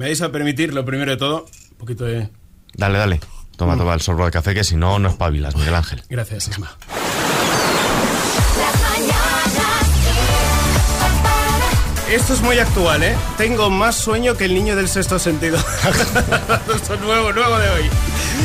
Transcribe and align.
Me 0.00 0.06
vais 0.06 0.22
a 0.22 0.32
permitir, 0.32 0.72
lo 0.72 0.82
primero 0.86 1.10
de 1.10 1.18
todo, 1.18 1.44
un 1.72 1.76
poquito 1.76 2.06
de... 2.06 2.30
Dale, 2.72 2.96
dale. 2.96 3.20
Toma, 3.58 3.76
toma 3.76 3.92
el 3.92 4.00
sorbo 4.00 4.24
de 4.24 4.30
café 4.30 4.54
que 4.54 4.64
si 4.64 4.74
no, 4.74 4.98
no 4.98 5.10
espabilas, 5.10 5.54
Miguel 5.54 5.74
Ángel. 5.74 6.02
Gracias, 6.08 6.48
Isma. 6.48 6.74
Esto 12.10 12.32
es 12.32 12.40
muy 12.40 12.58
actual, 12.58 13.02
¿eh? 13.02 13.14
Tengo 13.36 13.68
más 13.68 13.94
sueño 13.94 14.38
que 14.38 14.46
el 14.46 14.54
niño 14.54 14.74
del 14.74 14.88
sexto 14.88 15.18
sentido. 15.18 15.58
Esto 16.74 16.94
es 16.94 17.00
nuevo, 17.02 17.34
nuevo 17.34 17.58
de 17.58 17.68
hoy. 17.68 17.90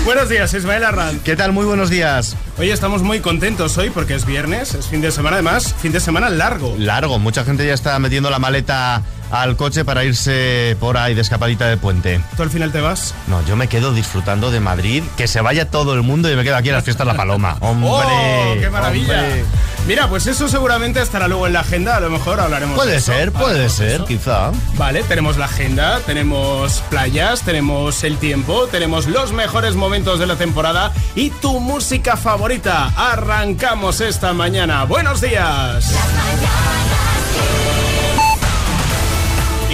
Buenos 0.04 0.28
días, 0.28 0.54
Ismael 0.54 0.84
Arranz. 0.84 1.24
¿Qué 1.24 1.38
tal? 1.38 1.54
Muy 1.54 1.66
buenos 1.66 1.90
días. 1.90 2.36
Oye, 2.58 2.74
estamos 2.74 3.02
muy 3.02 3.22
contentos 3.22 3.78
hoy 3.78 3.90
porque 3.90 4.14
es 4.14 4.26
viernes, 4.26 4.76
es 4.76 4.88
fin 4.88 5.02
de 5.02 5.10
semana 5.10 5.38
además, 5.38 5.74
fin 5.82 5.92
de 5.92 6.00
semana 6.00 6.30
largo. 6.30 6.76
Largo, 6.78 7.18
mucha 7.18 7.44
gente 7.44 7.66
ya 7.66 7.74
está 7.74 7.98
metiendo 7.98 8.30
la 8.30 8.40
maleta 8.40 9.02
al 9.32 9.56
coche 9.56 9.84
para 9.86 10.04
irse 10.04 10.78
por 10.80 10.98
ahí 10.98 11.14
de 11.16 11.22
escapadita 11.22 11.68
de 11.68 11.78
puente. 11.78 12.22
¿Tú 12.38 12.44
al 12.44 12.50
final 12.50 12.72
te 12.72 12.82
vas? 12.82 13.14
No, 13.28 13.44
yo 13.46 13.56
me 13.56 13.68
quedo 13.68 13.94
disfrutando 13.94 14.52
de 14.52 14.60
Madrid, 14.60 15.04
que 15.18 15.28
se 15.28 15.42
vaya 15.42 15.70
todo 15.70 15.94
el 15.94 16.02
mundo 16.04 16.32
y 16.32 16.36
me 16.36 16.44
quedo 16.44 16.56
aquí 16.56 16.70
en 16.70 16.76
las 16.76 16.84
fiestas 16.84 17.06
La 17.08 17.14
Paloma. 17.16 17.58
¡Hombre! 17.62 17.90
¡Oh, 17.90 18.56
qué 18.60 18.70
maravilla! 18.70 19.20
hombre. 19.20 19.46
Mira, 19.88 20.08
pues 20.10 20.26
eso 20.26 20.48
seguramente 20.50 21.00
estará 21.00 21.28
luego 21.28 21.46
en 21.46 21.54
la 21.54 21.60
agenda, 21.60 21.96
a 21.98 22.00
lo 22.00 22.10
mejor 22.10 22.40
hablaremos 22.40 22.76
Puede 22.76 22.94
de 22.94 22.98
eso. 22.98 23.14
ser, 23.14 23.32
puede 23.32 23.70
ser, 23.70 23.92
eso. 23.92 24.06
quizá. 24.06 24.52
Vale, 24.78 25.04
tenemos 25.04 25.38
la 25.38 25.46
agenda, 25.46 26.00
tenemos 26.08 26.82
playas, 26.90 27.42
tenemos 27.44 28.04
el 28.04 28.18
tiempo, 28.18 28.66
tenemos 28.68 29.06
los 29.06 29.32
mejores 29.32 29.76
momentos 29.76 30.18
de 30.20 30.26
la 30.26 30.38
temporada 30.38 30.92
y 31.16 31.30
tu 31.30 31.60
música 31.60 32.18
favorita. 32.18 32.92
Arrancamos 32.96 34.02
esta 34.02 34.34
mañana. 34.34 34.86
Buenos 34.86 35.22
días. 35.22 35.94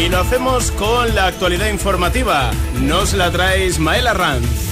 Y 0.02 0.10
lo 0.10 0.18
hacemos 0.18 0.72
con 0.72 1.14
la 1.14 1.28
actualidad 1.28 1.68
informativa. 1.68 2.50
Nos 2.82 3.14
la 3.14 3.32
trae 3.32 3.68
Ismael 3.68 4.08
Arranz. 4.08 4.71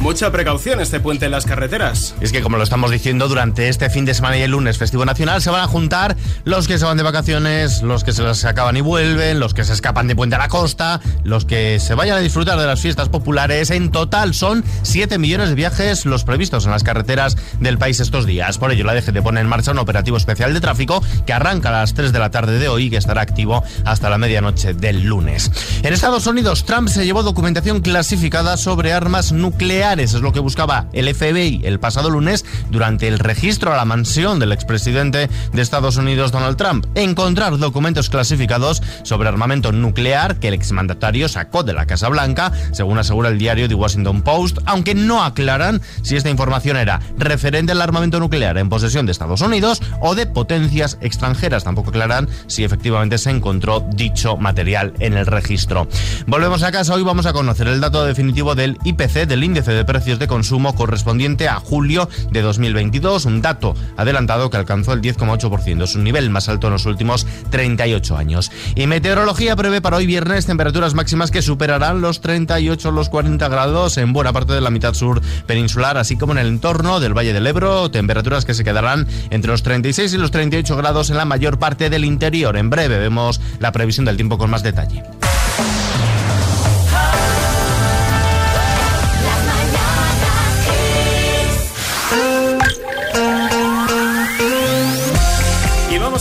Mucha 0.00 0.32
precaución 0.32 0.80
este 0.80 0.98
puente 0.98 1.26
en 1.26 1.30
las 1.30 1.44
carreteras. 1.44 2.14
Es 2.22 2.32
que 2.32 2.40
como 2.40 2.56
lo 2.56 2.62
estamos 2.62 2.90
diciendo, 2.90 3.28
durante 3.28 3.68
este 3.68 3.90
fin 3.90 4.06
de 4.06 4.14
semana 4.14 4.38
y 4.38 4.40
el 4.40 4.50
lunes 4.50 4.78
festivo 4.78 5.04
nacional 5.04 5.42
se 5.42 5.50
van 5.50 5.60
a 5.60 5.66
juntar 5.66 6.16
los 6.44 6.66
que 6.66 6.78
se 6.78 6.86
van 6.86 6.96
de 6.96 7.02
vacaciones, 7.02 7.82
los 7.82 8.02
que 8.02 8.12
se 8.12 8.22
las 8.22 8.46
acaban 8.46 8.78
y 8.78 8.80
vuelven, 8.80 9.38
los 9.38 9.52
que 9.52 9.62
se 9.62 9.74
escapan 9.74 10.08
de 10.08 10.16
puente 10.16 10.36
a 10.36 10.38
la 10.38 10.48
costa, 10.48 11.02
los 11.22 11.44
que 11.44 11.78
se 11.80 11.94
vayan 11.94 12.16
a 12.16 12.20
disfrutar 12.20 12.58
de 12.58 12.64
las 12.64 12.80
fiestas 12.80 13.10
populares. 13.10 13.70
En 13.70 13.90
total 13.90 14.32
son 14.32 14.64
7 14.82 15.18
millones 15.18 15.50
de 15.50 15.54
viajes 15.54 16.06
los 16.06 16.24
previstos 16.24 16.64
en 16.64 16.70
las 16.70 16.82
carreteras 16.82 17.36
del 17.60 17.76
país 17.76 18.00
estos 18.00 18.24
días. 18.24 18.56
Por 18.56 18.72
ello 18.72 18.84
la 18.84 18.94
DGT 18.94 19.20
pone 19.22 19.42
en 19.42 19.48
marcha 19.48 19.72
un 19.72 19.78
operativo 19.80 20.16
especial 20.16 20.54
de 20.54 20.62
tráfico 20.62 21.04
que 21.26 21.34
arranca 21.34 21.68
a 21.68 21.72
las 21.72 21.92
3 21.92 22.10
de 22.10 22.18
la 22.18 22.30
tarde 22.30 22.58
de 22.58 22.68
hoy 22.68 22.84
y 22.84 22.90
que 22.90 22.96
estará 22.96 23.20
activo 23.20 23.62
hasta 23.84 24.08
la 24.08 24.16
medianoche 24.16 24.72
del 24.72 25.02
lunes. 25.02 25.52
En 25.82 25.92
Estados 25.92 26.26
Unidos, 26.26 26.64
Trump 26.64 26.88
se 26.88 27.04
llevó 27.04 27.22
documentación 27.22 27.82
clasificada 27.82 28.56
sobre 28.56 28.94
armas 28.94 29.32
nucleares. 29.32 29.89
Es 29.90 30.12
lo 30.12 30.30
que 30.30 30.38
buscaba 30.38 30.86
el 30.92 31.12
FBI 31.12 31.62
el 31.64 31.80
pasado 31.80 32.10
lunes 32.10 32.44
durante 32.70 33.08
el 33.08 33.18
registro 33.18 33.72
a 33.72 33.76
la 33.76 33.84
mansión 33.84 34.38
del 34.38 34.52
expresidente 34.52 35.28
de 35.52 35.62
Estados 35.62 35.96
Unidos, 35.96 36.30
Donald 36.30 36.56
Trump. 36.56 36.86
Encontrar 36.94 37.58
documentos 37.58 38.08
clasificados 38.08 38.84
sobre 39.02 39.28
armamento 39.28 39.72
nuclear 39.72 40.38
que 40.38 40.46
el 40.46 40.54
exmandatario 40.54 41.28
sacó 41.28 41.64
de 41.64 41.72
la 41.72 41.86
Casa 41.86 42.08
Blanca, 42.08 42.52
según 42.70 42.98
asegura 42.98 43.30
el 43.30 43.38
diario 43.38 43.66
The 43.66 43.74
Washington 43.74 44.22
Post, 44.22 44.58
aunque 44.64 44.94
no 44.94 45.24
aclaran 45.24 45.82
si 46.02 46.14
esta 46.14 46.30
información 46.30 46.76
era 46.76 47.00
referente 47.18 47.72
al 47.72 47.82
armamento 47.82 48.20
nuclear 48.20 48.58
en 48.58 48.68
posesión 48.68 49.06
de 49.06 49.12
Estados 49.12 49.40
Unidos 49.40 49.82
o 50.00 50.14
de 50.14 50.26
potencias 50.26 50.98
extranjeras. 51.00 51.64
Tampoco 51.64 51.90
aclaran 51.90 52.28
si 52.46 52.62
efectivamente 52.62 53.18
se 53.18 53.30
encontró 53.30 53.84
dicho 53.92 54.36
material 54.36 54.94
en 55.00 55.14
el 55.14 55.26
registro. 55.26 55.88
Volvemos 56.28 56.62
a 56.62 56.70
casa, 56.70 56.94
hoy 56.94 57.02
vamos 57.02 57.26
a 57.26 57.32
conocer 57.32 57.66
el 57.66 57.80
dato 57.80 58.04
definitivo 58.04 58.54
del 58.54 58.78
IPC, 58.84 59.26
del 59.26 59.42
índice 59.42 59.72
de 59.72 59.79
precios 59.84 60.18
de 60.18 60.28
consumo 60.28 60.74
correspondiente 60.74 61.48
a 61.48 61.56
julio 61.56 62.08
de 62.30 62.42
2022, 62.42 63.24
un 63.24 63.42
dato 63.42 63.74
adelantado 63.96 64.50
que 64.50 64.56
alcanzó 64.56 64.92
el 64.92 65.02
10,8%, 65.02 65.86
su 65.86 65.98
nivel 66.00 66.30
más 66.30 66.48
alto 66.48 66.66
en 66.66 66.74
los 66.74 66.86
últimos 66.86 67.26
38 67.50 68.16
años. 68.16 68.50
Y 68.74 68.86
meteorología 68.86 69.56
prevé 69.56 69.80
para 69.80 69.96
hoy 69.96 70.06
viernes 70.06 70.46
temperaturas 70.46 70.94
máximas 70.94 71.30
que 71.30 71.42
superarán 71.42 72.00
los 72.00 72.20
38 72.20 72.90
los 72.90 73.08
40 73.08 73.48
grados 73.48 73.98
en 73.98 74.12
buena 74.12 74.32
parte 74.32 74.52
de 74.52 74.60
la 74.60 74.70
mitad 74.70 74.94
sur 74.94 75.20
peninsular, 75.46 75.96
así 75.98 76.16
como 76.16 76.32
en 76.32 76.38
el 76.38 76.48
entorno 76.48 77.00
del 77.00 77.16
Valle 77.16 77.32
del 77.32 77.46
Ebro, 77.46 77.90
temperaturas 77.90 78.44
que 78.44 78.54
se 78.54 78.64
quedarán 78.64 79.06
entre 79.30 79.50
los 79.50 79.62
36 79.62 80.14
y 80.14 80.18
los 80.18 80.30
38 80.30 80.76
grados 80.76 81.10
en 81.10 81.16
la 81.16 81.24
mayor 81.24 81.58
parte 81.58 81.90
del 81.90 82.04
interior. 82.04 82.56
En 82.56 82.70
breve 82.70 82.98
vemos 82.98 83.40
la 83.58 83.72
previsión 83.72 84.04
del 84.04 84.16
tiempo 84.16 84.38
con 84.38 84.50
más 84.50 84.62
detalle. 84.62 85.02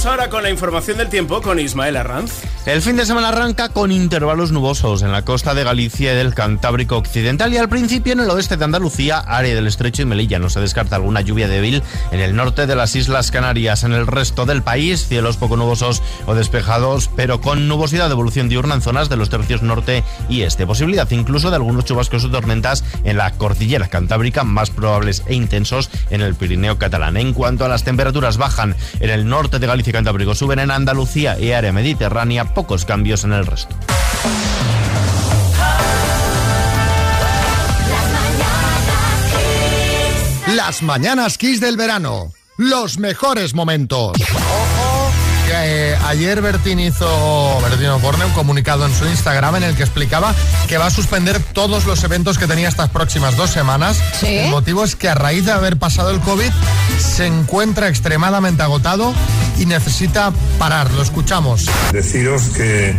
Ahora 0.09 0.29
con 0.29 0.41
la 0.41 0.49
información 0.49 0.97
del 0.97 1.07
tiempo 1.07 1.39
con 1.41 1.59
Ismael 1.59 1.95
Arranz. 1.95 2.41
El 2.65 2.81
fin 2.81 2.95
de 2.95 3.05
semana 3.05 3.29
arranca 3.29 3.69
con 3.69 3.91
intervalos 3.91 4.51
nubosos 4.51 5.03
en 5.03 5.11
la 5.11 5.23
costa 5.23 5.53
de 5.53 5.63
Galicia 5.63 6.13
y 6.13 6.15
del 6.15 6.33
Cantábrico 6.33 6.97
Occidental 6.97 7.53
y 7.53 7.57
al 7.57 7.69
principio 7.69 8.13
en 8.13 8.19
el 8.19 8.29
oeste 8.29 8.57
de 8.57 8.65
Andalucía, 8.65 9.19
área 9.19 9.53
del 9.53 9.67
Estrecho 9.67 10.01
y 10.01 10.05
Melilla. 10.05 10.39
No 10.39 10.49
se 10.49 10.61
descarta 10.61 10.95
alguna 10.95 11.21
lluvia 11.21 11.47
débil 11.47 11.83
en 12.11 12.19
el 12.21 12.35
norte 12.35 12.65
de 12.65 12.75
las 12.75 12.95
Islas 12.95 13.29
Canarias. 13.29 13.83
En 13.83 13.93
el 13.93 14.07
resto 14.07 14.47
del 14.47 14.63
país, 14.63 15.07
cielos 15.07 15.37
poco 15.37 15.57
nubosos 15.57 16.01
o 16.25 16.33
despejados, 16.33 17.09
pero 17.15 17.39
con 17.39 17.67
nubosidad 17.67 18.07
de 18.07 18.13
evolución 18.13 18.49
diurna 18.49 18.75
en 18.75 18.81
zonas 18.81 19.09
de 19.09 19.15
los 19.15 19.29
tercios 19.29 19.61
norte 19.61 20.03
y 20.27 20.41
este. 20.41 20.65
Posibilidad 20.65 21.09
incluso 21.11 21.51
de 21.51 21.57
algunos 21.57 21.85
chubascos 21.85 22.25
o 22.25 22.31
tormentas 22.31 22.83
en 23.03 23.17
la 23.17 23.31
cordillera 23.33 23.87
cantábrica, 23.89 24.43
más 24.43 24.71
probables 24.71 25.23
e 25.27 25.35
intensos 25.35 25.91
en 26.09 26.21
el 26.21 26.33
Pirineo 26.33 26.79
catalán. 26.79 27.15
En 27.17 27.33
cuanto 27.33 27.63
a 27.63 27.69
las 27.69 27.83
temperaturas, 27.83 28.37
bajan 28.37 28.75
en 28.99 29.09
el 29.11 29.27
norte 29.27 29.59
de 29.59 29.67
Galicia 29.67 29.98
Cantábrico, 29.99 30.33
suben 30.33 30.59
en 30.59 30.71
Andalucía 30.71 31.37
y 31.37 31.51
área 31.51 31.73
mediterránea, 31.73 32.53
pocos 32.53 32.85
cambios 32.85 33.25
en 33.25 33.33
el 33.33 33.45
resto. 33.45 33.75
Las 40.55 40.81
mañanas 40.83 41.37
Kiss 41.37 41.59
del 41.59 41.75
verano. 41.75 42.31
Los 42.55 42.97
mejores 42.97 43.53
momentos. 43.53 44.13
Eh, 45.61 45.97
ayer 46.05 46.41
Bertín 46.41 46.79
hizo, 46.79 47.59
Bertín 47.61 47.87
Osborne, 47.87 48.25
un 48.25 48.31
comunicado 48.31 48.85
en 48.85 48.93
su 48.93 49.05
Instagram 49.05 49.57
en 49.57 49.63
el 49.63 49.75
que 49.75 49.83
explicaba 49.83 50.33
que 50.67 50.77
va 50.77 50.87
a 50.87 50.89
suspender 50.89 51.39
todos 51.53 51.85
los 51.85 52.03
eventos 52.03 52.37
que 52.37 52.47
tenía 52.47 52.69
estas 52.69 52.89
próximas 52.89 53.35
dos 53.35 53.49
semanas. 53.49 53.99
Sí. 54.19 54.37
El 54.37 54.51
motivo 54.51 54.83
es 54.83 54.95
que 54.95 55.09
a 55.09 55.15
raíz 55.15 55.45
de 55.45 55.51
haber 55.51 55.77
pasado 55.77 56.11
el 56.11 56.19
COVID 56.21 56.51
se 56.97 57.25
encuentra 57.25 57.87
extremadamente 57.89 58.63
agotado 58.63 59.13
y 59.57 59.65
necesita 59.65 60.31
parar. 60.57 60.91
Lo 60.91 61.01
escuchamos. 61.01 61.65
Deciros 61.91 62.43
que 62.49 62.95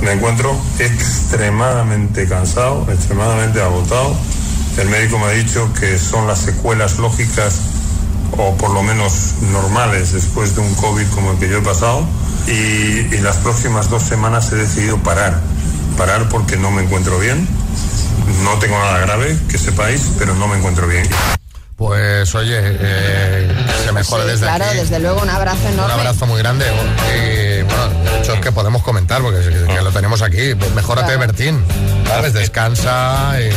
me 0.00 0.12
encuentro 0.12 0.56
extremadamente 0.78 2.28
cansado, 2.28 2.86
extremadamente 2.90 3.60
agotado. 3.60 4.16
El 4.78 4.88
médico 4.88 5.18
me 5.18 5.26
ha 5.26 5.30
dicho 5.30 5.72
que 5.72 5.98
son 5.98 6.26
las 6.26 6.40
secuelas 6.40 6.98
lógicas 6.98 7.60
o 8.38 8.56
por 8.56 8.70
lo 8.70 8.82
menos 8.82 9.34
normales 9.52 10.12
después 10.12 10.54
de 10.54 10.60
un 10.62 10.74
COVID 10.74 11.06
como 11.14 11.32
el 11.32 11.38
que 11.38 11.48
yo 11.48 11.58
he 11.58 11.62
pasado. 11.62 12.04
Y, 12.46 12.52
y 13.14 13.18
las 13.22 13.36
próximas 13.38 13.88
dos 13.90 14.02
semanas 14.02 14.52
he 14.52 14.56
decidido 14.56 14.98
parar. 14.98 15.40
Parar 15.96 16.28
porque 16.28 16.56
no 16.56 16.70
me 16.70 16.82
encuentro 16.82 17.18
bien. 17.18 17.46
No 18.42 18.58
tengo 18.58 18.78
nada 18.78 18.98
grave, 19.00 19.36
que 19.48 19.58
sepáis, 19.58 20.10
pero 20.18 20.34
no 20.34 20.46
me 20.48 20.56
encuentro 20.58 20.86
bien. 20.86 21.08
Pues 21.76 22.32
oye, 22.36 22.56
eh, 22.60 23.52
se 23.84 23.92
mejore 23.92 24.22
Sí, 24.24 24.28
desde 24.30 24.44
claro, 24.46 24.64
aquí. 24.64 24.76
desde 24.78 24.98
luego 25.00 25.20
un 25.22 25.28
abrazo 25.30 25.58
Un 25.66 25.72
enorme. 25.74 25.92
abrazo 25.94 26.26
muy 26.26 26.38
grande. 26.38 26.66
Y 26.66 27.62
bueno, 27.62 27.88
de 28.12 28.18
hecho 28.20 28.34
es 28.34 28.40
que 28.40 28.52
podemos 28.52 28.82
comentar 28.82 29.20
porque 29.22 29.40
es 29.40 29.48
que 29.48 29.82
lo 29.82 29.90
tenemos 29.90 30.22
aquí. 30.22 30.54
Pues 30.54 30.72
mejórate, 30.74 31.14
Claro. 31.14 31.20
Bertín. 31.20 31.64
¿Sabes? 32.06 32.32
Descansa 32.32 33.34
y, 33.40 33.50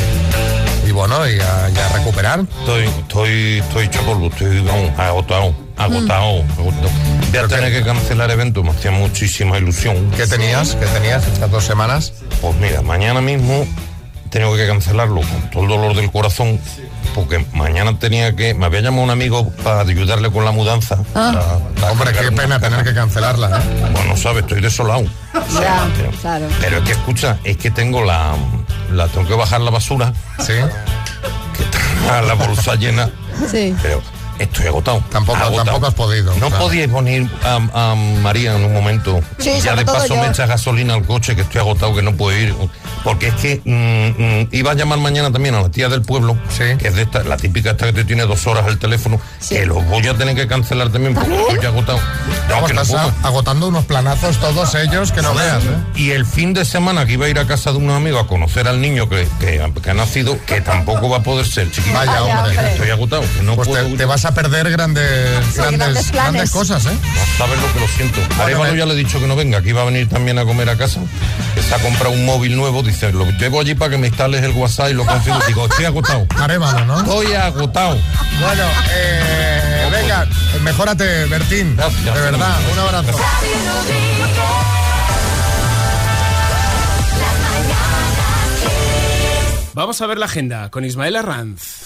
y 0.97 0.99
bueno, 0.99 1.27
y 1.29 1.39
a, 1.39 1.69
y 1.69 1.77
a 1.77 1.89
recuperar. 1.89 2.39
Estoy, 2.59 2.85
estoy, 2.85 3.59
estoy 3.59 3.85
hecho 3.85 4.01
polvo, 4.01 4.27
estoy 4.27 4.57
agotado, 4.97 5.53
agotado, 5.77 6.43
agotado. 6.57 6.89
Voy 7.31 7.37
a 7.37 7.47
tener 7.47 7.71
que 7.71 7.83
cancelar 7.83 8.31
eventos, 8.31 8.63
me 8.63 8.71
hacía 8.71 8.89
muchísima 8.91 9.57
ilusión. 9.59 10.09
¿Qué 10.17 10.25
tenías? 10.25 10.75
¿Qué 10.75 10.85
tenías 10.87 11.25
estas 11.27 11.51
dos 11.51 11.63
semanas? 11.65 12.13
Pues 12.41 12.55
mira, 12.57 12.81
mañana 12.81 13.21
mismo 13.21 13.65
tengo 14.31 14.55
que 14.55 14.65
cancelarlo 14.67 15.21
con 15.21 15.49
todo 15.51 15.63
el 15.63 15.69
dolor 15.69 15.95
del 15.95 16.11
corazón, 16.11 16.59
porque 17.13 17.45
mañana 17.53 17.97
tenía 17.99 18.35
que, 18.35 18.53
me 18.55 18.65
había 18.65 18.81
llamado 18.81 19.03
un 19.03 19.09
amigo 19.11 19.49
para 19.63 19.81
ayudarle 19.81 20.31
con 20.31 20.45
la 20.45 20.51
mudanza. 20.51 20.97
para- 21.13 21.59
para 21.79 21.91
Hombre, 21.91 22.11
qué 22.11 22.31
pena 22.31 22.59
tener 22.59 22.83
que 22.83 22.93
cancelarla. 22.95 23.59
¿eh? 23.59 23.89
Bueno, 23.93 24.17
sabes, 24.17 24.43
estoy 24.43 24.61
desolado. 24.61 25.03
Ya, 25.61 25.87
Pero, 25.95 26.11
claro. 26.21 26.47
pero 26.59 26.77
es 26.79 26.83
que 26.83 26.91
escucha, 26.93 27.37
es 27.43 27.57
que 27.57 27.69
tengo 27.71 28.03
la, 28.03 28.33
la 28.91 29.07
tengo 29.07 29.27
que 29.27 29.33
bajar 29.35 29.61
la 29.61 29.71
basura, 29.71 30.13
Sí. 30.39 30.53
que 31.55 31.63
está 31.63 32.21
la 32.21 32.33
bolsa 32.33 32.75
llena. 32.75 33.09
Sí. 33.51 33.75
pero 33.81 34.01
estoy 34.39 34.67
agotado. 34.67 35.03
Tampoco, 35.11 35.39
tampoco 35.39 35.87
has 35.87 35.93
podido. 35.93 36.33
No 36.35 36.49
podíais 36.49 36.89
poner 36.89 37.27
a, 37.43 37.95
María 38.21 38.55
en 38.55 38.65
un 38.65 38.73
momento. 38.73 39.19
ya 39.39 39.75
de 39.75 39.85
paso 39.85 40.15
me 40.15 40.27
echas 40.27 40.47
gasolina 40.47 40.93
al 40.93 41.03
coche, 41.03 41.35
que 41.35 41.41
estoy 41.41 41.61
agotado, 41.61 41.95
que 41.95 42.01
no 42.01 42.15
puedo 42.15 42.37
ir. 42.37 42.55
Porque 43.03 43.27
es 43.27 43.35
que 43.35 43.61
mm, 43.63 44.21
mm, 44.21 44.49
iba 44.51 44.71
a 44.71 44.73
llamar 44.73 44.99
mañana 44.99 45.31
también 45.31 45.55
a 45.55 45.61
la 45.61 45.69
tía 45.69 45.89
del 45.89 46.01
pueblo, 46.01 46.37
que 46.57 46.87
es 46.87 46.95
de 46.95 47.03
esta, 47.03 47.23
la 47.23 47.37
típica 47.37 47.71
esta 47.71 47.85
que 47.85 47.93
te 47.93 48.03
tiene 48.03 48.23
dos 48.25 48.47
horas 48.47 48.67
el 48.67 48.79
teléfono, 48.79 49.19
que 49.47 49.65
lo 49.65 49.75
voy 49.81 50.07
a 50.07 50.13
tener 50.15 50.35
que 50.35 50.47
cancelar 50.47 50.89
también 50.89 51.13
porque 51.13 51.35
estoy 51.35 51.65
agotado. 51.65 51.99
estás 52.67 52.93
agotando 53.23 53.67
unos 53.67 53.85
planazos 53.85 54.37
todos 54.37 54.75
ellos 54.75 55.11
que 55.11 55.21
no 55.21 55.33
veas. 55.33 55.63
¿eh? 55.63 55.67
Y 55.95 56.11
el 56.11 56.25
fin 56.25 56.53
de 56.53 56.65
semana 56.65 57.05
que 57.05 57.13
iba 57.13 57.25
a 57.25 57.29
ir 57.29 57.39
a 57.39 57.47
casa 57.47 57.71
de 57.71 57.77
un 57.77 57.89
amigo 57.89 58.19
a 58.19 58.27
conocer 58.27 58.67
al 58.67 58.81
niño 58.81 59.09
que, 59.09 59.27
que, 59.39 59.61
ha 59.61 59.93
nacido, 59.93 60.37
que 60.45 60.61
tampoco 60.61 61.09
va 61.09 61.17
a 61.17 61.23
poder 61.23 61.45
ser 61.45 61.71
chiquito. 61.71 61.95
Vaya, 61.95 62.23
hombre. 62.23 62.71
Estoy 62.71 62.89
agotado. 62.89 63.23
no 63.43 63.55
pues 63.55 63.69
te, 63.97 64.05
vas 64.05 64.25
a 64.25 64.26
perder 64.33 64.69
grandes, 64.71 65.55
grandes, 65.55 66.11
grandes, 66.11 66.51
cosas, 66.51 66.85
¿eh? 66.85 66.89
No, 66.89 67.37
sabes 67.37 67.59
lo 67.61 67.73
que 67.73 67.79
lo 67.79 67.87
siento. 67.87 68.19
Arevalo 68.41 68.75
ya 68.75 68.85
le 68.85 68.93
he 68.93 68.97
dicho 68.97 69.19
que 69.19 69.27
no 69.27 69.35
venga, 69.35 69.61
que 69.61 69.69
iba 69.69 69.81
a 69.81 69.85
venir 69.85 70.07
también 70.09 70.37
a 70.39 70.45
comer 70.45 70.69
a 70.69 70.77
casa. 70.77 71.01
Está 71.55 71.77
a 71.77 71.79
comprar 71.79 72.11
un 72.11 72.25
móvil 72.25 72.55
nuevo, 72.55 72.83
dice, 72.83 73.11
lo 73.11 73.25
llevo 73.31 73.59
allí 73.59 73.75
para 73.75 73.91
que 73.91 73.97
me 73.97 74.07
instales 74.07 74.43
el 74.43 74.51
WhatsApp 74.51 74.89
y 74.89 74.93
lo 74.93 75.05
configure. 75.05 75.45
Digo, 75.47 75.65
estoy 75.65 75.85
agotado. 75.85 76.25
Arevalo, 76.37 76.85
¿no? 76.85 76.99
Estoy 76.99 77.33
agotado. 77.33 77.97
Bueno, 78.39 78.63
eh, 78.91 79.89
venga, 79.91 80.27
mejórate, 80.63 81.25
Bertín. 81.25 81.75
Gracias, 81.75 82.03
de 82.03 82.21
verdad, 82.21 82.57
un 82.71 82.79
abrazo. 82.79 83.17
Vamos 89.73 90.01
a 90.01 90.07
ver 90.07 90.17
la 90.17 90.25
agenda 90.25 90.71
con 90.71 90.85
Ismael 90.85 91.15
Arranz. 91.15 91.76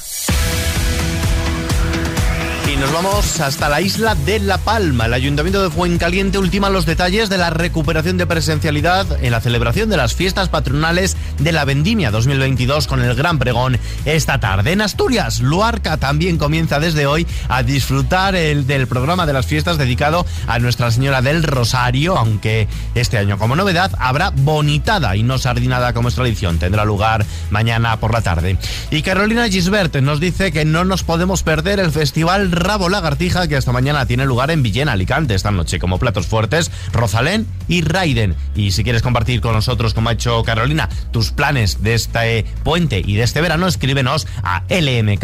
Y 2.72 2.78
nos 2.78 2.94
vamos 2.94 3.42
hasta 3.42 3.68
la 3.68 3.82
isla 3.82 4.16
de 4.16 4.40
La 4.40 4.58
Palma. 4.58 5.06
El 5.06 5.14
Ayuntamiento 5.14 5.62
de 5.62 5.70
Fuencaliente 5.70 6.38
ultima 6.38 6.70
los 6.70 6.86
detalles 6.86 7.28
de 7.28 7.38
la 7.38 7.50
recuperación 7.50 8.16
de 8.18 8.26
presencialidad 8.26 9.22
en 9.22 9.32
la 9.32 9.42
celebración 9.42 9.90
de 9.90 9.98
las 9.98 10.16
fiestas 10.16 10.48
patronales 10.48 11.18
de 11.38 11.52
la 11.52 11.66
Vendimia 11.66 12.12
2022 12.12 12.88
con 12.88 13.02
el 13.02 13.14
Gran 13.14 13.40
Pregón 13.40 13.78
esta 14.06 14.40
tarde. 14.40 14.72
En 14.72 14.80
Asturias, 14.80 15.42
Luarca 15.42 15.98
también 15.98 16.38
comienza 16.38 16.80
desde 16.80 17.08
hoy 17.08 17.28
a 17.50 17.62
disfrutar 17.62 18.36
el, 18.36 18.66
del 18.66 18.88
programa 18.88 19.26
de 19.26 19.34
las 19.34 19.48
fiestas 19.48 19.78
dedicado 19.78 20.26
a 20.48 20.58
Nuestra 20.60 20.92
Señora 20.92 21.22
del 21.22 21.44
Rosario, 21.44 22.18
aunque 22.18 22.70
este 22.96 23.18
año 23.18 23.38
como 23.38 23.58
novedad 23.58 23.92
habrá 24.00 24.30
bonitada 24.30 25.18
y 25.18 25.24
no 25.24 25.40
sardinada 25.40 25.92
como 25.92 26.08
es 26.08 26.16
tradición. 26.16 26.58
Tendrá 26.58 26.86
lugar 26.86 27.26
mañana 27.50 27.98
por 27.98 28.14
la 28.14 28.22
tarde. 28.22 28.56
Y 28.92 29.02
Carolina 29.02 29.50
Gisbert 29.50 29.98
nos 29.98 30.22
dice 30.22 30.54
que 30.54 30.64
no 30.64 30.86
nos 30.86 31.04
podemos 31.04 31.44
perder 31.44 31.82
el 31.82 31.92
Festival 31.92 32.61
Rabo 32.62 32.90
Lagartija 32.90 33.48
que 33.48 33.58
esta 33.58 33.72
mañana 33.72 34.06
tiene 34.06 34.26
lugar 34.26 34.52
en 34.52 34.62
Villena, 34.64 34.92
Alicante, 34.92 35.34
esta 35.34 35.50
noche, 35.52 35.80
como 35.80 35.98
platos 36.00 36.28
fuertes, 36.28 36.72
Rosalén 36.92 37.48
y 37.68 37.82
Raiden. 37.82 38.36
Y 38.56 38.72
si 38.72 38.84
quieres 38.84 39.02
compartir 39.02 39.42
con 39.42 39.54
nosotros, 39.54 39.94
como 39.94 40.10
ha 40.10 40.14
hecho 40.14 40.44
Carolina, 40.44 40.90
tus 41.12 41.32
planes 41.32 41.82
de 41.84 41.94
este 41.96 42.46
puente 42.64 43.02
y 43.06 43.16
de 43.16 43.24
este 43.24 43.42
verano, 43.42 43.68
escríbenos 43.68 44.28
a 44.44 44.64
lmk.xfm.es. 44.70 45.16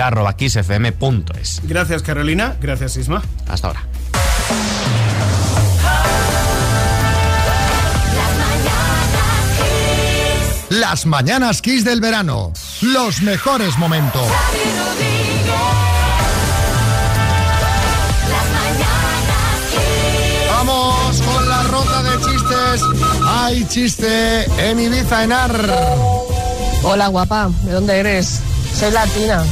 Gracias, 1.63 2.01
Carolina. 2.03 2.55
Gracias, 2.59 2.97
Isma. 2.97 3.21
Hasta 3.47 3.67
ahora. 3.67 3.83
Las 10.69 11.05
mañanas 11.05 11.61
Kiss 11.61 11.85
del 11.85 12.01
verano. 12.01 12.51
Los 12.81 13.21
mejores 13.21 13.77
momentos. 13.77 14.27
Hay 23.27 23.65
chiste 23.67 24.45
en 24.57 24.79
Ibiza 24.79 25.23
Enar. 25.23 25.51
Hola 26.83 27.07
guapa, 27.07 27.49
¿de 27.63 27.71
dónde 27.73 27.97
eres? 27.99 28.39
Soy 28.77 28.91
latina. 28.91 29.43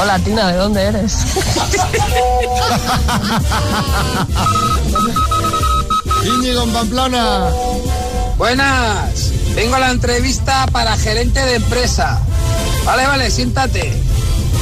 Hola 0.00 0.18
Tina, 0.20 0.52
¿de 0.52 0.58
dónde 0.58 0.82
eres? 0.84 1.16
Íñigo 6.24 6.62
en 6.62 6.72
Pamplona. 6.72 7.48
Buenas, 8.36 9.32
vengo 9.54 9.74
a 9.76 9.80
la 9.80 9.90
entrevista 9.90 10.66
para 10.72 10.96
gerente 10.96 11.40
de 11.40 11.56
empresa. 11.56 12.20
Vale, 12.84 13.06
vale, 13.06 13.30
siéntate. 13.30 13.92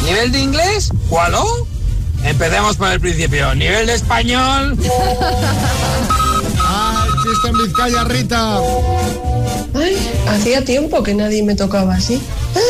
¿Nivel 0.05 0.33
de 0.33 0.41
inglés? 0.41 0.91
¿Cuál? 1.09 1.35
Empecemos 2.25 2.77
por 2.77 2.89
el 2.89 3.01
principio. 3.01 3.55
¿Nivel 3.55 3.87
de 3.87 3.95
español? 3.95 4.77
chiste 7.27 7.49
en 7.49 7.59
Vizcaya, 7.59 8.05
Rita. 8.05 8.61
Ay, 9.75 9.97
hacía 10.29 10.65
tiempo 10.65 11.03
que 11.03 11.13
nadie 11.15 11.43
me 11.43 11.55
tocaba 11.55 11.95
así. 11.95 12.23
¡Ah! 12.55 12.61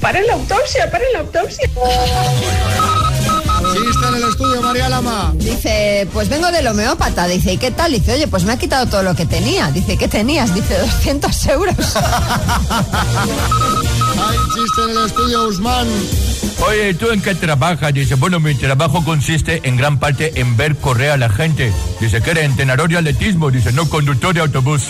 ¡Paren 0.00 0.26
la 0.26 0.34
autopsia! 0.34 0.90
¡Paren 0.90 1.12
la 1.12 1.20
autopsia! 1.20 1.68
Chiste 3.72 4.08
en 4.08 4.14
el 4.14 4.22
estudio, 4.28 4.62
María 4.62 4.88
Lama. 4.88 5.32
Dice, 5.36 6.08
pues 6.12 6.28
vengo 6.28 6.50
del 6.50 6.66
homeópata. 6.66 7.26
Dice, 7.26 7.54
¿y 7.54 7.58
qué 7.58 7.70
tal? 7.70 7.92
Dice, 7.92 8.14
oye, 8.14 8.28
pues 8.28 8.44
me 8.44 8.52
ha 8.52 8.58
quitado 8.58 8.86
todo 8.86 9.02
lo 9.02 9.14
que 9.14 9.26
tenía. 9.26 9.70
Dice, 9.70 9.96
¿qué 9.96 10.08
tenías? 10.08 10.54
Dice, 10.54 10.78
200 10.78 11.46
euros. 11.46 11.76
Hay 14.16 14.38
chiste 14.54 14.82
en 14.84 14.90
el 14.90 15.06
estudio, 15.06 15.48
Usman. 15.48 15.88
Oye, 16.66 16.94
¿tú 16.94 17.10
en 17.10 17.20
qué 17.20 17.34
trabajas? 17.34 17.92
Dice, 17.92 18.14
bueno, 18.14 18.40
mi 18.40 18.54
trabajo 18.54 19.04
consiste 19.04 19.60
en 19.64 19.76
gran 19.76 19.98
parte 19.98 20.32
en 20.36 20.56
ver 20.56 20.76
correr 20.76 21.10
a 21.10 21.16
la 21.16 21.28
gente. 21.28 21.72
Dice 22.00 22.22
que 22.22 22.30
era 22.30 22.42
entrenador 22.42 22.88
de 22.88 22.98
atletismo, 22.98 23.50
dice, 23.50 23.72
no 23.72 23.88
conductor 23.88 24.34
de 24.34 24.40
autobús. 24.40 24.88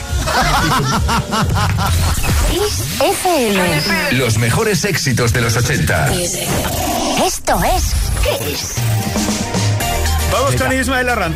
Los 4.12 4.38
mejores 4.38 4.84
éxitos 4.84 5.32
de 5.32 5.40
los 5.40 5.56
80. 5.56 6.12
Esto 7.24 7.60
es 7.64 7.92
Kiss. 8.22 8.74
Vamos 10.42 10.60
con 10.60 10.72
Ismael 10.72 11.08
ahora 11.08 11.30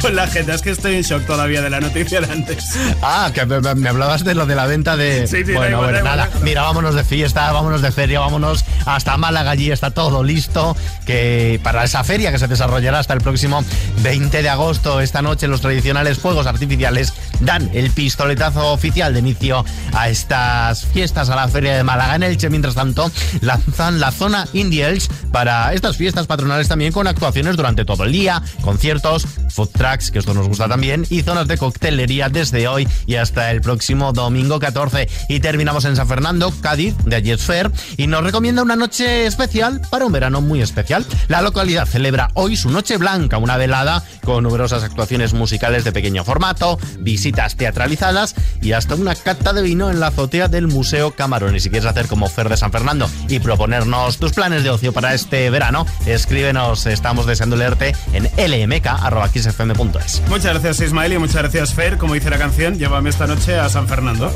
con, 0.00 0.14
la 0.14 0.26
gente. 0.28 0.54
Es 0.54 0.62
que 0.62 0.70
estoy 0.70 0.94
en 0.94 1.02
shock 1.02 1.26
todavía 1.26 1.62
de 1.62 1.70
la 1.70 1.80
noticia 1.80 2.20
de 2.20 2.32
antes. 2.32 2.64
Ah, 3.02 3.32
que 3.34 3.44
me, 3.44 3.88
hablabas 3.88 4.24
de 4.24 4.34
lo 4.34 4.46
de 4.46 4.54
la 4.54 4.66
venta 4.66 4.96
de. 4.96 5.26
Sí, 5.26 5.44
sí, 5.44 5.52
bueno, 5.52 5.78
bueno, 5.78 6.00
nada. 6.02 6.30
Mira, 6.42 6.62
vámonos 6.62 6.94
de 6.94 7.02
fiesta, 7.02 7.50
vámonos 7.50 7.82
de 7.82 7.90
feria, 7.90 8.20
vámonos 8.20 8.64
hasta 8.86 9.16
Málaga. 9.16 9.50
Allí 9.50 9.72
está 9.72 9.90
todo 9.90 10.22
listo. 10.22 10.76
Que 11.06 11.58
para 11.64 11.82
esa 11.82 12.04
feria 12.04 12.30
que 12.30 12.38
se 12.38 12.46
desarrollará 12.46 13.00
hasta 13.00 13.14
el 13.14 13.20
próximo 13.20 13.64
20 14.02 14.42
de 14.42 14.48
agosto, 14.48 15.00
esta 15.00 15.22
noche, 15.22 15.48
los 15.48 15.60
tradicionales 15.60 16.18
fuegos 16.18 16.46
artificiales 16.46 17.12
dan 17.40 17.68
el 17.74 17.90
pistoletazo 17.90 18.72
oficial 18.72 19.12
de 19.12 19.18
inicio 19.18 19.64
a 19.92 20.08
estas 20.08 20.86
fiestas, 20.86 21.30
a 21.30 21.36
la 21.36 21.48
feria 21.48 21.76
de 21.76 21.82
Málaga 21.82 22.14
en 22.14 22.22
Elche. 22.22 22.48
Mientras 22.48 22.76
tanto, 22.76 23.10
lanzan 23.40 23.98
la 23.98 24.12
zona 24.12 24.46
Indie 24.52 24.86
Elche 24.86 25.08
para 25.32 25.72
estas 25.74 25.96
fiestas 25.96 26.26
patronales 26.26 26.68
también 26.68 26.92
con 26.92 27.06
actuaciones 27.06 27.56
durante 27.56 27.84
todo 27.84 28.04
el 28.04 28.12
día, 28.12 28.19
conciertos, 28.62 29.26
food 29.50 29.68
trucks, 29.68 30.10
que 30.10 30.18
esto 30.18 30.34
nos 30.34 30.46
gusta 30.46 30.68
también, 30.68 31.06
y 31.08 31.22
zonas 31.22 31.48
de 31.48 31.56
coctelería 31.56 32.28
desde 32.28 32.68
hoy 32.68 32.86
y 33.06 33.16
hasta 33.16 33.50
el 33.50 33.60
próximo 33.60 34.12
domingo 34.12 34.58
14. 34.58 35.08
Y 35.28 35.40
terminamos 35.40 35.84
en 35.84 35.96
San 35.96 36.08
Fernando, 36.08 36.52
Cádiz, 36.60 36.94
de 37.04 37.22
Jet 37.22 37.40
Fair, 37.40 37.70
y 37.96 38.06
nos 38.06 38.22
recomienda 38.22 38.62
una 38.62 38.76
noche 38.76 39.26
especial 39.26 39.80
para 39.90 40.04
un 40.04 40.12
verano 40.12 40.40
muy 40.40 40.60
especial. 40.60 41.06
La 41.28 41.42
localidad 41.42 41.86
celebra 41.86 42.30
hoy 42.34 42.56
su 42.56 42.70
Noche 42.70 42.96
Blanca, 42.96 43.38
una 43.38 43.56
velada 43.56 44.04
con 44.24 44.44
numerosas 44.44 44.82
actuaciones 44.82 45.32
musicales 45.32 45.84
de 45.84 45.92
pequeño 45.92 46.24
formato, 46.24 46.78
visitas 46.98 47.56
teatralizadas 47.56 48.34
y 48.60 48.72
hasta 48.72 48.94
una 48.94 49.14
cata 49.14 49.52
de 49.52 49.62
vino 49.62 49.90
en 49.90 50.00
la 50.00 50.08
azotea 50.08 50.48
del 50.48 50.66
Museo 50.66 51.12
Camarón. 51.12 51.56
Y 51.56 51.60
si 51.60 51.70
quieres 51.70 51.88
hacer 51.88 52.06
como 52.06 52.28
Fer 52.28 52.48
de 52.48 52.56
San 52.56 52.72
Fernando 52.72 53.08
y 53.28 53.40
proponernos 53.40 54.18
tus 54.18 54.32
planes 54.32 54.62
de 54.62 54.70
ocio 54.70 54.92
para 54.92 55.14
este 55.14 55.48
verano, 55.50 55.86
escríbenos, 56.06 56.86
estamos 56.86 57.26
deseando 57.26 57.56
leerte 57.56 57.94
en 58.12 58.24
lmk.xfm.es. 58.36 60.22
Muchas 60.28 60.52
gracias 60.52 60.80
Ismael 60.80 61.12
y 61.12 61.18
muchas 61.18 61.42
gracias 61.42 61.74
Fer, 61.74 61.98
como 61.98 62.14
dice 62.14 62.30
la 62.30 62.38
canción, 62.38 62.78
llévame 62.78 63.10
esta 63.10 63.26
noche 63.26 63.58
a 63.58 63.68
San 63.68 63.88
Fernando. 63.88 64.32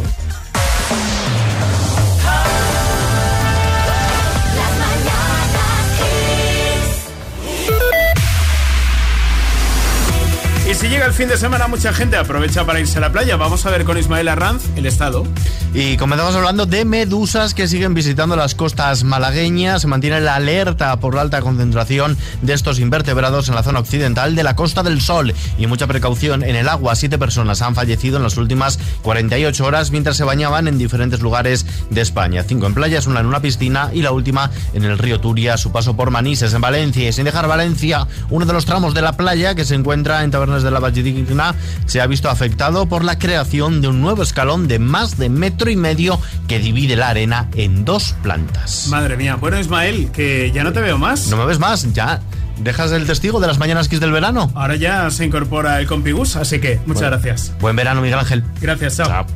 Si 10.85 10.91
llega 10.91 11.07
el 11.07 11.15
fin 11.15 11.29
de 11.29 11.39
semana, 11.39 11.67
mucha 11.67 11.95
gente 11.95 12.19
aprovecha 12.19 12.67
para 12.67 12.79
irse 12.79 12.99
a 12.99 13.01
la 13.01 13.11
playa. 13.11 13.37
Vamos 13.37 13.65
a 13.65 13.71
ver 13.71 13.85
con 13.85 13.97
Ismael 13.97 14.29
Arranz 14.29 14.65
el 14.77 14.85
estado. 14.85 15.25
Y 15.73 15.97
comenzamos 15.97 16.37
hablando 16.37 16.67
de 16.67 16.85
medusas 16.85 17.55
que 17.55 17.67
siguen 17.67 17.95
visitando 17.95 18.37
las 18.37 18.55
costas 18.55 19.03
malagueñas. 19.03 19.81
Se 19.81 19.89
mantiene 19.89 20.21
la 20.21 20.35
alerta 20.35 21.01
por 21.01 21.15
la 21.15 21.23
alta 21.23 21.41
concentración 21.41 22.19
de 22.43 22.53
estos 22.53 22.81
invertebrados 22.81 23.49
en 23.49 23.55
la 23.55 23.63
zona 23.63 23.81
occidental 23.81 24.37
de 24.37 24.43
la 24.43 24.57
Costa 24.57 24.83
del 24.83 25.01
Sol. 25.01 25.33
Y 25.59 25.67
mucha 25.67 25.87
precaución 25.87 26.45
en 26.45 26.55
el 26.55 26.69
agua. 26.69 26.95
Siete 26.97 27.19
personas 27.19 27.63
han 27.63 27.75
fallecido 27.75 28.19
en 28.19 28.23
las 28.23 28.37
últimas 28.37 28.79
48 29.03 29.65
horas 29.65 29.91
mientras 29.91 30.19
se 30.19 30.25
bañaban 30.25 30.69
en 30.69 30.77
diferentes 30.77 31.21
lugares 31.21 31.65
de 31.89 32.03
España. 32.03 32.45
Cinco 32.47 32.67
en 32.67 32.75
playas, 32.75 33.07
una 33.07 33.21
en 33.21 33.27
una 33.27 33.41
piscina 33.41 33.89
y 33.93 34.03
la 34.03 34.13
última 34.13 34.51
en 34.75 34.85
el 34.85 34.99
río 34.99 35.19
Turia, 35.19 35.57
su 35.57 35.73
paso 35.73 35.97
por 35.97 36.11
Manises, 36.11 36.53
en 36.53 36.61
Valencia. 36.61 37.09
Y 37.09 37.13
sin 37.15 37.25
dejar 37.25 37.49
Valencia, 37.49 38.07
uno 38.29 38.45
de 38.45 38.53
los 38.53 38.67
tramos 38.67 38.93
de 38.93 39.01
la 39.01 39.17
playa 39.17 39.55
que 39.55 39.65
se 39.65 39.75
encuentra 39.75 40.23
en 40.23 40.31
Tabernas 40.31 40.63
de 40.63 40.74
la 40.75 40.81
Valledigna 40.81 41.55
se 41.87 42.01
ha 42.01 42.07
visto 42.07 42.29
afectado 42.29 42.87
por 42.87 43.05
la 43.05 43.19
creación 43.19 43.81
de 43.81 43.89
un 43.89 44.03
nuevo 44.03 44.23
escalón 44.23 44.69
de 44.69 44.79
más 44.79 45.17
de 45.17 45.31
metro 45.31 45.71
y 45.71 45.77
medio 45.77 46.21
que 46.49 46.59
divide 46.59 46.97
la 46.97 47.09
arena 47.09 47.49
en 47.55 47.85
dos 47.85 48.15
plantas. 48.23 48.89
Madre 48.89 49.17
mía, 49.17 49.37
bueno 49.37 49.59
Ismael, 49.59 50.11
que 50.11 50.53
ya 50.53 50.65
no 50.65 50.73
te 50.73 50.81
veo 50.81 50.99
más. 50.99 51.29
No 51.29 51.37
me 51.37 51.47
ves 51.47 51.59
más, 51.59 51.93
ya. 51.95 52.21
¿Dejas 52.59 52.93
el 52.93 53.07
testigo 53.07 53.41
de 53.41 53.47
las 53.47 53.59
mañanas 53.59 53.89
Kiss 53.89 54.01
del 54.01 54.13
verano? 54.13 54.51
Ahora 54.55 54.77
ya 54.77 55.11
se 55.11 55.25
incorpora 55.25 55.81
el 55.81 55.87
Compibus, 55.87 56.37
así 56.37 56.61
que 56.61 56.81
muchas 56.87 57.11
gracias. 57.11 57.53
Buen 57.61 57.75
verano, 57.77 58.01
Miguel 58.01 58.19
Ángel. 58.19 58.45
Gracias, 58.61 58.97
chao. 58.97 59.09
chao. 59.09 59.27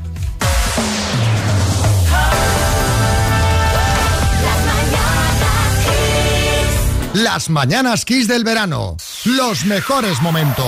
Las 7.14 7.50
mañanas 7.50 8.04
Kiss 8.04 8.28
del 8.28 8.44
verano. 8.44 8.96
Los 9.24 9.64
mejores 9.64 10.22
momentos. 10.22 10.66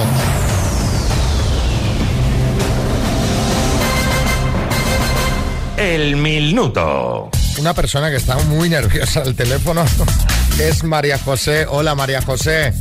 El 5.81 6.17
minuto. 6.17 7.31
Una 7.59 7.73
persona 7.73 8.11
que 8.11 8.17
está 8.17 8.37
muy 8.37 8.69
nerviosa 8.69 9.23
al 9.23 9.35
teléfono 9.35 9.83
es 10.61 10.85
María 10.85 11.19
José. 11.19 11.65
Hola 11.67 11.95
María 11.95 12.21
José. 12.21 12.75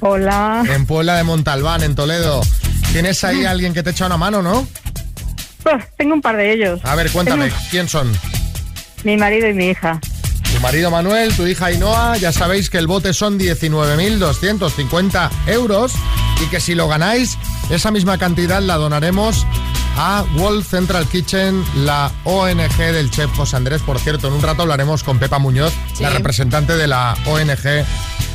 Hola. 0.00 0.62
En 0.68 0.84
Puebla 0.84 1.16
de 1.16 1.22
Montalbán, 1.22 1.82
en 1.82 1.94
Toledo. 1.94 2.42
¿Tienes 2.92 3.24
ahí 3.24 3.46
alguien 3.46 3.72
que 3.72 3.82
te 3.82 3.90
echa 3.90 4.04
una 4.04 4.18
mano, 4.18 4.42
no? 4.42 4.68
Pues 5.62 5.84
tengo 5.96 6.12
un 6.12 6.20
par 6.20 6.36
de 6.36 6.52
ellos. 6.52 6.80
A 6.84 6.94
ver, 6.94 7.10
cuéntame, 7.10 7.50
¿quién 7.70 7.88
son? 7.88 8.12
Mi 9.04 9.16
marido 9.16 9.48
y 9.48 9.54
mi 9.54 9.70
hija 9.70 9.98
tu 10.54 10.60
marido 10.60 10.90
Manuel, 10.90 11.34
tu 11.34 11.46
hija 11.46 11.66
Ainhoa, 11.66 12.16
ya 12.16 12.30
sabéis 12.30 12.70
que 12.70 12.78
el 12.78 12.86
bote 12.86 13.12
son 13.12 13.38
19.250 13.38 15.30
euros 15.48 15.92
y 16.44 16.46
que 16.46 16.60
si 16.60 16.76
lo 16.76 16.86
ganáis, 16.86 17.36
esa 17.70 17.90
misma 17.90 18.18
cantidad 18.18 18.62
la 18.62 18.76
donaremos 18.76 19.44
a 19.96 20.24
World 20.36 20.64
Central 20.64 21.06
Kitchen, 21.06 21.64
la 21.84 22.10
ONG 22.24 22.76
del 22.76 23.10
chef 23.10 23.30
José 23.36 23.56
Andrés. 23.56 23.82
Por 23.82 23.98
cierto, 23.98 24.28
en 24.28 24.34
un 24.34 24.42
rato 24.42 24.62
hablaremos 24.62 25.02
con 25.02 25.18
Pepa 25.18 25.38
Muñoz, 25.38 25.72
la 26.00 26.10
representante 26.10 26.76
de 26.76 26.86
la 26.86 27.16
ONG 27.26 27.84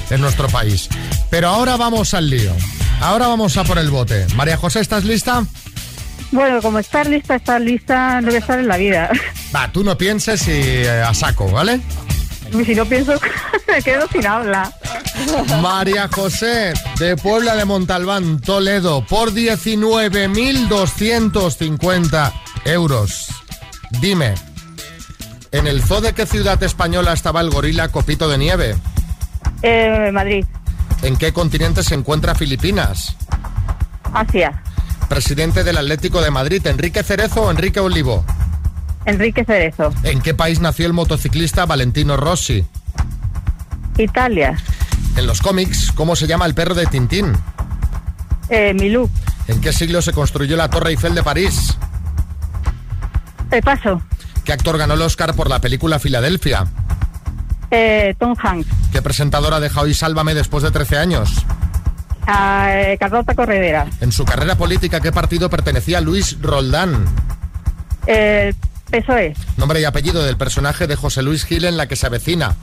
en 0.09 0.21
nuestro 0.21 0.47
país. 0.47 0.89
Pero 1.29 1.49
ahora 1.49 1.77
vamos 1.77 2.13
al 2.13 2.29
lío. 2.29 2.53
Ahora 3.01 3.27
vamos 3.27 3.57
a 3.57 3.63
por 3.63 3.77
el 3.77 3.89
bote. 3.89 4.27
María 4.35 4.57
José, 4.57 4.79
¿estás 4.79 5.03
lista? 5.03 5.45
Bueno, 6.31 6.61
como 6.61 6.79
estar 6.79 7.07
lista, 7.07 7.35
estar 7.35 7.59
lista, 7.59 8.21
no 8.21 8.27
voy 8.27 8.35
a 8.35 8.39
estar 8.39 8.59
en 8.59 8.67
la 8.67 8.77
vida. 8.77 9.09
Va, 9.55 9.71
tú 9.71 9.83
no 9.83 9.97
pienses 9.97 10.47
y 10.47 10.51
eh, 10.51 11.01
a 11.01 11.13
saco, 11.13 11.49
¿vale? 11.49 11.79
si 12.65 12.75
no 12.75 12.85
pienso, 12.85 13.19
me 13.67 13.81
quedo 13.81 14.07
sin 14.11 14.25
habla. 14.25 14.71
María 15.61 16.07
José, 16.07 16.73
de 16.99 17.15
Puebla 17.17 17.55
de 17.55 17.65
Montalbán, 17.65 18.39
Toledo, 18.39 19.05
por 19.05 19.33
19.250 19.33 22.31
euros. 22.65 23.27
Dime, 24.01 24.35
¿en 25.51 25.67
el 25.67 25.83
zoo 25.83 26.01
de 26.01 26.13
qué 26.13 26.25
ciudad 26.25 26.61
española 26.63 27.13
estaba 27.13 27.41
el 27.41 27.49
gorila 27.49 27.89
Copito 27.89 28.29
de 28.29 28.37
Nieve? 28.37 28.75
Eh, 29.61 30.09
Madrid. 30.11 30.45
¿En 31.01 31.17
qué 31.17 31.33
continente 31.33 31.83
se 31.83 31.95
encuentra 31.95 32.35
Filipinas? 32.35 33.15
Asia. 34.13 34.61
Presidente 35.07 35.63
del 35.63 35.77
Atlético 35.77 36.21
de 36.21 36.31
Madrid, 36.31 36.65
¿Enrique 36.67 37.03
Cerezo 37.03 37.43
o 37.43 37.51
Enrique 37.51 37.79
Olivo? 37.79 38.25
Enrique 39.05 39.43
Cerezo. 39.43 39.93
¿En 40.03 40.21
qué 40.21 40.33
país 40.33 40.59
nació 40.59 40.85
el 40.85 40.93
motociclista 40.93 41.65
Valentino 41.65 42.17
Rossi? 42.17 42.65
Italia. 43.97 44.57
En 45.19 45.27
los 45.27 45.41
cómics, 45.41 45.91
¿cómo 45.91 46.15
se 46.15 46.27
llama 46.27 46.45
el 46.45 46.53
perro 46.53 46.73
de 46.73 46.85
Tintín? 46.85 47.33
Eh, 48.47 48.73
Milú. 48.73 49.09
¿En 49.49 49.59
qué 49.59 49.73
siglo 49.73 50.01
se 50.01 50.13
construyó 50.13 50.55
la 50.55 50.69
Torre 50.69 50.91
Eiffel 50.91 51.13
de 51.13 51.21
París? 51.21 51.77
Eh, 53.51 53.61
paso. 53.61 54.01
¿Qué 54.45 54.53
actor 54.53 54.77
ganó 54.77 54.93
el 54.93 55.01
Oscar 55.01 55.35
por 55.35 55.49
la 55.49 55.59
película 55.59 55.99
Filadelfia? 55.99 56.67
Eh, 57.69 58.15
Tom 58.17 58.33
Hanks. 58.41 58.69
¿Qué 58.93 59.01
presentadora 59.01 59.59
deja 59.59 59.81
hoy 59.81 59.93
Sálvame 59.93 60.33
después 60.33 60.63
de 60.63 60.71
13 60.71 60.97
años? 60.97 61.45
Ah, 62.25 62.69
eh, 62.71 62.97
Carlota 62.97 63.35
Corredera. 63.35 63.87
En 63.99 64.13
su 64.13 64.23
carrera 64.23 64.55
política, 64.55 65.01
¿qué 65.01 65.11
partido 65.11 65.49
pertenecía 65.49 65.99
Luis 65.99 66.37
Roldán? 66.41 67.05
Eh, 68.07 68.53
eso 68.93 69.17
es. 69.17 69.37
Nombre 69.57 69.81
y 69.81 69.83
apellido 69.83 70.23
del 70.23 70.37
personaje 70.37 70.87
de 70.87 70.95
José 70.95 71.23
Luis 71.23 71.43
Gil 71.43 71.65
en 71.65 71.75
la 71.75 71.89
que 71.89 71.97
se 71.97 72.07
avecina. 72.07 72.55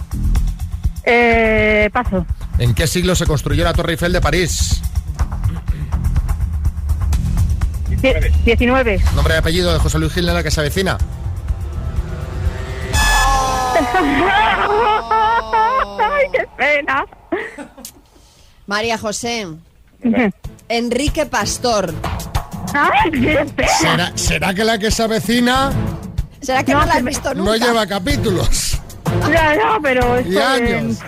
Eh, 1.07 1.89
paso. 1.93 2.27
¿En 2.59 2.75
qué 2.75 2.87
siglo 2.87 3.15
se 3.15 3.27
construyó 3.27 3.65
la 3.65 3.75
Torre 3.75 3.93
Eiffel 3.93 4.13
de 4.13 4.21
París? 4.21 4.83
19. 8.45 9.01
Nombre 9.15 9.35
y 9.35 9.39
apellido 9.39 9.73
de 9.73 9.79
José 9.79 9.99
Luis 9.99 10.13
Gil 10.13 10.29
en 10.29 10.35
la 10.35 10.43
que 10.43 10.51
se 10.51 10.61
avecina. 10.61 10.97
¡Ay, 15.99 16.27
qué 16.33 16.47
pena! 16.57 17.05
María 18.67 18.99
José. 18.99 19.47
Enrique 20.69 21.27
Pastor. 21.27 21.93
¡Ay, 22.73 23.11
qué 23.11 23.47
pena! 23.57 23.69
¿Será, 23.81 24.13
¿Será 24.15 24.55
que 24.55 24.65
la 24.65 24.79
que 24.79 24.91
se 24.91 25.03
avecina 25.03 25.73
¿Será 26.41 26.63
que 26.63 26.73
no, 26.73 26.85
la 26.85 26.95
has 26.95 27.05
visto 27.05 27.35
nunca? 27.35 27.51
No 27.51 27.57
lleva 27.57 27.87
capítulos. 27.87 28.81
Ya, 29.31 29.55
ya, 29.55 29.79
pero 29.83 30.21
Y 30.21 30.37
años. 30.39 30.99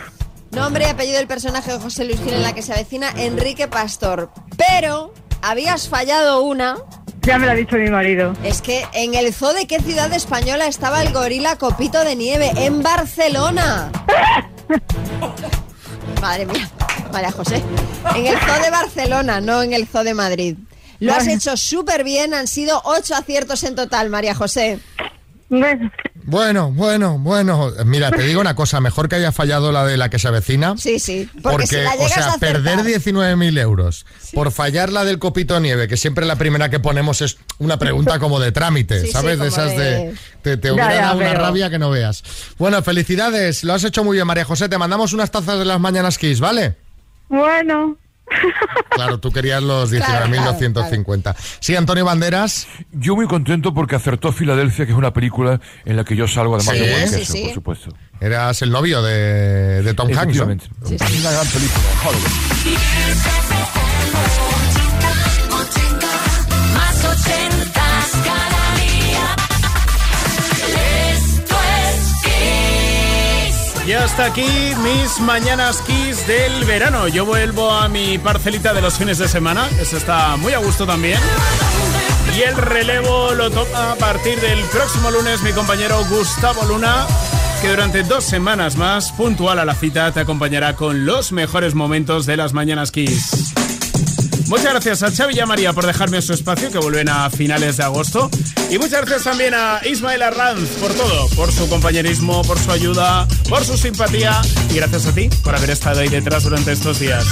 Nombre 0.58 0.86
y 0.86 0.88
apellido 0.88 1.18
del 1.18 1.28
personaje 1.28 1.70
de 1.70 1.78
José 1.78 2.04
Luis 2.04 2.20
Gil 2.20 2.34
en 2.34 2.42
la 2.42 2.52
que 2.52 2.62
se 2.62 2.72
avecina 2.72 3.10
Enrique 3.16 3.68
Pastor. 3.68 4.32
Pero 4.56 5.14
habías 5.40 5.88
fallado 5.88 6.42
una. 6.42 6.76
Ya 7.22 7.38
me 7.38 7.46
lo 7.46 7.52
ha 7.52 7.54
dicho 7.54 7.76
mi 7.76 7.88
marido. 7.88 8.34
Es 8.42 8.60
que 8.60 8.84
en 8.92 9.14
el 9.14 9.32
zoo 9.32 9.54
de 9.54 9.68
qué 9.68 9.78
ciudad 9.78 10.12
española 10.12 10.66
estaba 10.66 11.00
el 11.02 11.12
gorila 11.12 11.56
Copito 11.58 12.02
de 12.02 12.16
Nieve, 12.16 12.50
en 12.56 12.82
Barcelona. 12.82 13.92
Madre 16.20 16.46
mía, 16.46 16.68
María 17.12 17.30
José. 17.30 17.62
En 18.16 18.26
el 18.26 18.36
zoo 18.36 18.60
de 18.60 18.70
Barcelona, 18.70 19.40
no 19.40 19.62
en 19.62 19.72
el 19.72 19.86
zoo 19.86 20.02
de 20.02 20.14
Madrid. 20.14 20.56
Lo 20.98 21.14
has 21.14 21.28
hecho 21.28 21.56
súper 21.56 22.02
bien, 22.02 22.34
han 22.34 22.48
sido 22.48 22.82
ocho 22.84 23.14
aciertos 23.14 23.62
en 23.62 23.76
total, 23.76 24.10
María 24.10 24.34
José. 24.34 24.80
Bueno, 25.48 25.88
bueno, 26.70 27.18
bueno. 27.18 27.72
Mira, 27.84 28.10
te 28.10 28.22
digo 28.22 28.40
una 28.40 28.54
cosa, 28.54 28.80
mejor 28.80 29.08
que 29.08 29.16
haya 29.16 29.32
fallado 29.32 29.72
la 29.72 29.84
de 29.84 29.96
la 29.96 30.10
que 30.10 30.18
se 30.18 30.28
avecina. 30.28 30.74
Sí, 30.76 30.98
sí. 30.98 31.28
Porque, 31.42 31.50
Porque, 31.50 31.66
si 31.66 31.76
la 31.76 31.94
o 31.94 32.08
sea, 32.08 32.26
a 32.26 32.30
acertar- 32.36 32.38
perder 32.64 32.78
19.000 32.80 33.58
euros 33.60 34.06
por 34.34 34.52
fallar 34.52 34.92
la 34.92 35.04
del 35.04 35.18
copito 35.18 35.58
nieve, 35.60 35.88
que 35.88 35.96
siempre 35.96 36.26
la 36.26 36.36
primera 36.36 36.68
que 36.70 36.80
ponemos 36.80 37.22
es 37.22 37.38
una 37.58 37.78
pregunta 37.78 38.18
como 38.18 38.40
de 38.40 38.52
trámite, 38.52 39.00
Sí, 39.00 39.06
sí, 39.06 39.12
¿sabes? 39.12 39.38
de 39.38 39.48
esas 39.48 39.70
de... 39.70 39.78
de- 39.78 40.14
Te, 40.42 40.56
te 40.56 40.70
hubiera 40.72 40.94
ya, 40.94 41.00
dado 41.06 41.18
una 41.18 41.28
pero- 41.30 41.40
rabia 41.40 41.70
que 41.70 41.78
no 41.78 41.90
veas. 41.90 42.22
Bueno, 42.58 42.82
felicidades, 42.82 43.64
lo 43.64 43.74
has 43.74 43.84
hecho 43.84 44.04
muy 44.04 44.16
bien, 44.16 44.26
María 44.26 44.44
José. 44.44 44.68
Te 44.68 44.78
mandamos 44.78 45.12
unas 45.12 45.30
tazas 45.30 45.58
de 45.58 45.64
las 45.64 45.80
mañanas 45.80 46.18
Kiss, 46.18 46.40
¿vale? 46.40 46.76
Bueno. 47.28 47.96
Claro, 48.90 49.18
tú 49.18 49.30
querías 49.30 49.62
los 49.62 49.90
Claro, 49.90 50.26
19.250. 50.26 51.34
Sí, 51.60 51.76
Antonio 51.76 52.04
Banderas. 52.04 52.66
Yo 52.92 53.14
muy 53.16 53.26
contento 53.26 53.72
porque 53.74 53.96
acertó 53.96 54.32
Filadelfia, 54.32 54.86
que 54.86 54.92
es 54.92 54.98
una 54.98 55.12
película 55.12 55.60
en 55.84 55.96
la 55.96 56.04
que 56.04 56.16
yo 56.16 56.26
salgo 56.28 56.56
además 56.56 56.74
Sí. 56.76 56.80
de 56.84 56.90
buen 56.92 57.08
Sí, 57.08 57.16
queso, 57.18 57.32
sí. 57.32 57.42
por 57.44 57.54
supuesto. 57.54 57.90
Eras 58.20 58.60
el 58.62 58.70
novio 58.70 59.02
de, 59.02 59.82
de 59.82 59.94
Tom 59.94 60.08
Hanks, 60.08 60.16
¿no? 60.36 60.50
Efectivamente. 60.50 60.66
Una 60.84 61.30
gran 61.30 61.46
película, 61.46 61.84
Hollywood. 62.04 63.38
Y 73.88 73.94
hasta 73.94 74.26
aquí 74.26 74.46
mis 74.82 75.18
mañanas 75.18 75.80
Kiss 75.80 76.26
del 76.26 76.66
verano. 76.66 77.08
Yo 77.08 77.24
vuelvo 77.24 77.70
a 77.70 77.88
mi 77.88 78.18
parcelita 78.18 78.74
de 78.74 78.82
los 78.82 78.98
fines 78.98 79.16
de 79.16 79.28
semana. 79.28 79.66
Eso 79.80 79.96
está 79.96 80.36
muy 80.36 80.52
a 80.52 80.58
gusto 80.58 80.84
también. 80.84 81.18
Y 82.36 82.42
el 82.42 82.54
relevo 82.54 83.32
lo 83.32 83.50
toma 83.50 83.92
a 83.92 83.94
partir 83.94 84.38
del 84.40 84.62
próximo 84.64 85.10
lunes 85.10 85.40
mi 85.42 85.52
compañero 85.52 86.04
Gustavo 86.10 86.66
Luna, 86.66 87.06
que 87.62 87.70
durante 87.70 88.02
dos 88.02 88.24
semanas 88.24 88.76
más, 88.76 89.10
puntual 89.12 89.58
a 89.58 89.64
la 89.64 89.74
cita, 89.74 90.12
te 90.12 90.20
acompañará 90.20 90.76
con 90.76 91.06
los 91.06 91.32
mejores 91.32 91.74
momentos 91.74 92.26
de 92.26 92.36
las 92.36 92.52
mañanas 92.52 92.90
Kiss. 92.90 93.54
Muchas 94.48 94.72
gracias 94.72 95.02
a 95.02 95.10
Xavi 95.10 95.34
y 95.36 95.40
a 95.40 95.46
María 95.46 95.74
por 95.74 95.84
dejarme 95.84 96.22
su 96.22 96.32
espacio, 96.32 96.70
que 96.70 96.78
vuelven 96.78 97.10
a 97.10 97.28
finales 97.28 97.76
de 97.76 97.84
agosto. 97.84 98.30
Y 98.70 98.78
muchas 98.78 99.02
gracias 99.02 99.24
también 99.24 99.52
a 99.54 99.80
Ismael 99.84 100.22
Arranz 100.22 100.70
por 100.80 100.92
todo, 100.94 101.28
por 101.36 101.52
su 101.52 101.68
compañerismo, 101.68 102.42
por 102.42 102.58
su 102.58 102.72
ayuda, 102.72 103.28
por 103.48 103.62
su 103.66 103.76
simpatía. 103.76 104.40
Y 104.70 104.76
gracias 104.76 105.06
a 105.06 105.12
ti 105.12 105.28
por 105.44 105.54
haber 105.54 105.70
estado 105.70 106.00
ahí 106.00 106.08
detrás 106.08 106.44
durante 106.44 106.72
estos 106.72 106.98
días. 106.98 107.26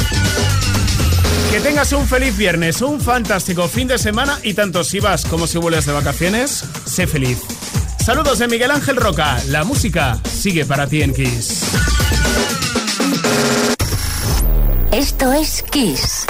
Que 1.50 1.60
tengas 1.60 1.90
un 1.92 2.06
feliz 2.06 2.36
viernes, 2.36 2.82
un 2.82 3.00
fantástico 3.00 3.66
fin 3.66 3.88
de 3.88 3.96
semana 3.96 4.38
y 4.42 4.52
tanto 4.52 4.84
si 4.84 5.00
vas 5.00 5.24
como 5.24 5.46
si 5.46 5.56
vuelves 5.56 5.86
de 5.86 5.92
vacaciones, 5.92 6.64
sé 6.84 7.06
feliz. 7.06 7.38
Saludos 8.04 8.40
de 8.40 8.46
Miguel 8.46 8.70
Ángel 8.70 8.96
Roca. 8.96 9.42
La 9.48 9.64
música 9.64 10.18
sigue 10.30 10.66
para 10.66 10.86
ti 10.86 11.00
en 11.00 11.14
Kiss. 11.14 11.62
Esto 14.92 15.32
es 15.32 15.62
Kiss. 15.70 16.26